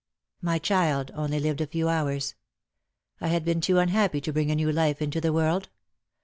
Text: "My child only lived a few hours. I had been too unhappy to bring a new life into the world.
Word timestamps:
"My 0.41 0.57
child 0.57 1.11
only 1.13 1.39
lived 1.39 1.61
a 1.61 1.67
few 1.67 1.87
hours. 1.87 2.33
I 3.19 3.27
had 3.27 3.45
been 3.45 3.61
too 3.61 3.77
unhappy 3.77 4.19
to 4.21 4.33
bring 4.33 4.49
a 4.49 4.55
new 4.55 4.71
life 4.71 4.99
into 4.99 5.21
the 5.21 5.31
world. 5.31 5.69